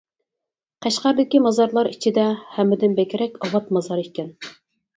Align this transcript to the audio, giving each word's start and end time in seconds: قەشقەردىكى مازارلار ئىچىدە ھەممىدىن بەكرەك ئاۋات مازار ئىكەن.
قەشقەردىكى 0.85 1.41
مازارلار 1.49 1.91
ئىچىدە 1.91 2.25
ھەممىدىن 2.57 2.99
بەكرەك 3.03 3.39
ئاۋات 3.45 3.73
مازار 3.79 4.05
ئىكەن. 4.09 4.37